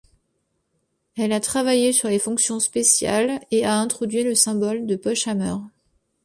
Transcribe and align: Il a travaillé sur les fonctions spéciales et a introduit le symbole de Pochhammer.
Il 1.15 1.31
a 1.31 1.39
travaillé 1.39 1.93
sur 1.93 2.09
les 2.09 2.17
fonctions 2.17 2.59
spéciales 2.59 3.39
et 3.51 3.65
a 3.65 3.77
introduit 3.77 4.23
le 4.23 4.33
symbole 4.33 4.87
de 4.87 4.95
Pochhammer. 4.95 5.57